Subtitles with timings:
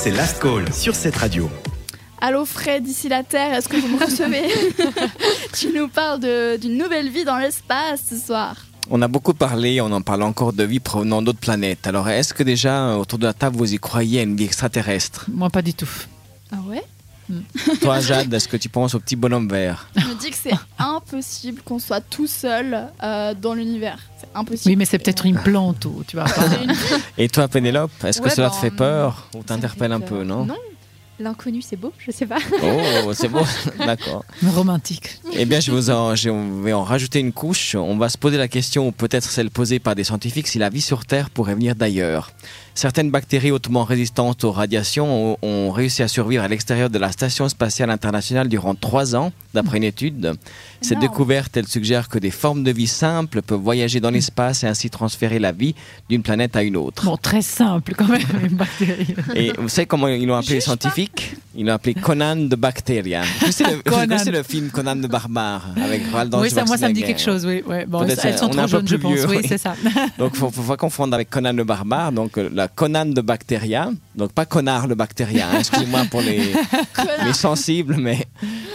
[0.00, 1.50] c'est Last Call sur cette radio.
[2.20, 4.48] Allô Fred, d'ici la Terre, est-ce que vous me recevez
[5.58, 6.20] Tu nous parles
[6.60, 8.54] d'une nouvelle vie dans l'espace ce soir.
[8.90, 11.88] On a beaucoup parlé, on en parle encore de vie provenant d'autres planètes.
[11.88, 15.26] Alors est-ce que déjà autour de la table vous y croyez à une vie extraterrestre?
[15.32, 15.90] Moi pas du tout.
[16.52, 16.84] Ah ouais?
[17.80, 20.54] Toi Jade, est-ce que tu penses au petit bonhomme vert Je me dis que c'est
[20.78, 23.98] impossible qu'on soit tout seul euh, dans l'univers.
[24.18, 24.70] C'est impossible.
[24.70, 26.26] Oui, mais c'est peut-être une plante ou tu vois.
[27.16, 30.56] Et toi Pénélope, est-ce que cela te fait peur ou t'interpelle un peu, non Non.
[31.20, 32.38] L'inconnu, c'est beau, je sais pas.
[32.62, 33.40] Oh, c'est beau,
[33.84, 34.24] d'accord.
[34.54, 35.18] Romantique.
[35.32, 36.30] Eh bien, je, vous en, je
[36.62, 37.74] vais en rajouter une couche.
[37.74, 40.68] On va se poser la question, ou peut-être celle posée par des scientifiques, si la
[40.68, 42.30] vie sur Terre pourrait venir d'ailleurs.
[42.78, 47.10] Certaines bactéries hautement résistantes aux radiations ont, ont réussi à survivre à l'extérieur de la
[47.10, 50.34] Station spatiale internationale durant trois ans, d'après une étude.
[50.80, 54.68] Cette découverte, elle suggère que des formes de vie simples peuvent voyager dans l'espace et
[54.68, 55.74] ainsi transférer la vie
[56.08, 57.04] d'une planète à une autre.
[57.04, 59.12] Bon, très simple quand même, une bactérie.
[59.34, 60.76] Et vous savez comment ils l'ont appelé les pas.
[61.60, 63.22] Ils l'ont appelé Conan de Bacteria.
[63.50, 63.80] Savez
[64.30, 67.44] le, film Conan de Barbare avec Roald Oui, ça, moi ça me dit quelque chose,
[67.44, 67.64] oui.
[67.66, 67.84] Ouais.
[67.84, 69.12] Bon, elles sont trop jeunes, je pense.
[69.12, 69.46] vieux, oui, oui.
[69.48, 69.74] c'est ça.
[70.18, 73.20] Donc, il faut, faut pas confondre avec Conan le barbare, donc euh, la Conan de
[73.20, 76.52] Bacteria, donc pas connard le bactérien, hein, excusez-moi pour les,
[77.24, 78.28] les sensibles, mais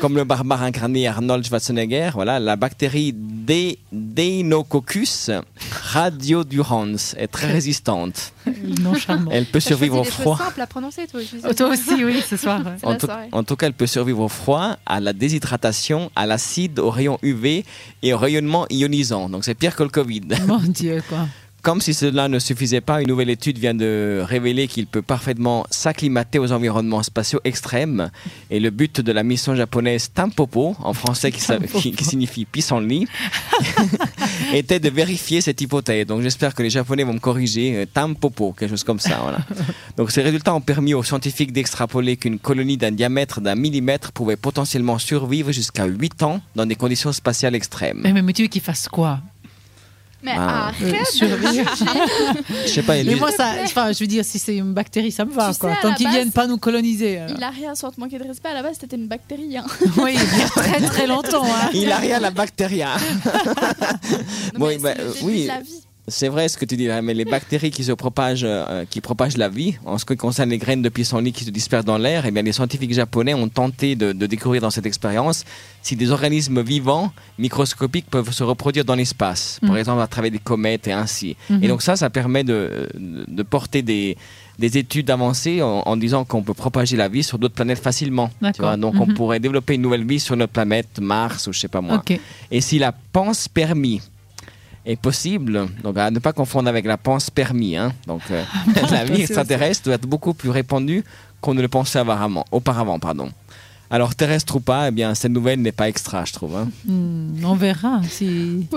[0.00, 5.30] comme le barbare incarné Arnold Schwarzenegger, voilà, la bactérie D- Deinococcus
[5.70, 8.32] radiodurans est très résistante.
[8.80, 9.30] Non charmant.
[9.32, 10.36] Elle peut survivre au froid.
[10.38, 11.20] simples à prononcer, toi.
[11.20, 11.46] je sais.
[11.48, 12.62] Oh, toi aussi, oui, ce soir.
[12.82, 16.26] En la tout, en tout cas, elle peut survivre au froid, à la déshydratation, à
[16.26, 17.64] l'acide, aux rayons UV
[18.02, 19.28] et au rayonnement ionisant.
[19.28, 20.22] Donc c'est pire que le Covid.
[20.46, 21.26] Mon Dieu, quoi.
[21.62, 25.66] Comme si cela ne suffisait pas, une nouvelle étude vient de révéler qu'il peut parfaitement
[25.70, 28.10] s'acclimater aux environnements spatiaux extrêmes.
[28.50, 31.42] Et le but de la mission japonaise Tampopo, en français qui,
[31.80, 33.06] qui- qui signifie pissenlit,
[34.52, 36.06] était de vérifier cette hypothèse.
[36.06, 37.74] Donc j'espère que les Japonais vont me corriger.
[37.76, 39.18] euh, Tampopo, quelque chose comme ça.
[39.22, 39.38] Voilà.
[39.96, 44.36] Donc ces résultats ont permis aux scientifiques d'extrapoler qu'une colonie d'un diamètre d'un millimètre pouvait
[44.36, 48.00] potentiellement survivre jusqu'à 8 ans dans des conditions spatiales extrêmes.
[48.04, 49.20] Mais, mais tu veux qu'il fasse quoi?
[50.22, 50.32] Mais.
[50.32, 51.70] Euh, arrête survivre.
[52.64, 55.24] Je sais pas, Mais moi, ça, enfin, je veux dire, si c'est une bactérie, ça
[55.24, 55.74] me va, Tu quoi.
[55.74, 57.18] sais, Tant qu'ils viennent pas nous coloniser.
[57.18, 57.36] alors.
[57.38, 58.48] Il a rien sans te manquer de respect.
[58.48, 59.56] À la base, c'était une bactérie.
[59.56, 59.64] Hein.
[59.96, 61.44] Oui, il y a très très longtemps.
[61.44, 61.70] Hein.
[61.72, 62.90] Il a rien la bactéria.
[64.54, 65.42] Non, Bon, mais bah, c'est le euh, début oui.
[65.42, 65.82] de la vie.
[66.08, 69.00] C'est vrai ce que tu dis là, mais les bactéries qui se propagent, euh, qui
[69.00, 71.98] propagent la vie, en ce qui concerne les graines de pissenlit qui se dispersent dans
[71.98, 75.44] l'air, eh bien les scientifiques japonais ont tenté de, de découvrir dans cette expérience
[75.82, 79.76] si des organismes vivants, microscopiques, peuvent se reproduire dans l'espace, par Mhm.
[79.78, 81.36] exemple à travers des comètes et ainsi.
[81.62, 82.88] Et donc ça, ça permet de,
[83.48, 84.16] porter des,
[84.58, 88.28] des études avancées en, en disant qu'on peut propager la vie sur d'autres planètes facilement.
[88.28, 88.66] tu D'accord.
[88.66, 88.76] vois.
[88.76, 89.14] Donc on Mhm.
[89.14, 92.02] pourrait développer une nouvelle vie sur notre planète, Mars ou je sais pas moi.
[92.50, 94.00] Et si la panse permis
[94.88, 98.42] est possible, donc à ne pas confondre avec la panse permis, hein, donc euh,
[98.90, 101.04] la vie extraterrestre doit être beaucoup plus répandue
[101.40, 102.44] qu'on ne le pensait auparavant.
[102.50, 103.30] auparavant pardon.
[103.90, 106.56] Alors terrestre ou pas, eh bien cette nouvelle n'est pas extra, je trouve.
[106.56, 106.68] hein.
[106.84, 108.66] Hmm, on verra si.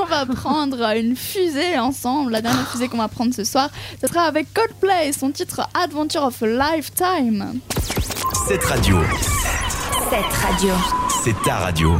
[0.00, 2.30] On va prendre une fusée ensemble.
[2.32, 3.68] La dernière fusée qu'on va prendre ce soir,
[4.00, 7.58] ce sera avec Coldplay, son titre Adventure of a Lifetime.
[8.48, 8.96] Cette radio,
[10.10, 10.74] Cette radio.
[11.24, 11.98] c'est ta radio.